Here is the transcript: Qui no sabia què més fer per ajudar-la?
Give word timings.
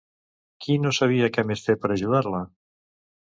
Qui 0.63 0.77
no 0.85 0.93
sabia 0.99 1.29
què 1.35 1.45
més 1.51 1.63
fer 1.67 1.77
per 1.83 1.91
ajudar-la? 1.97 2.43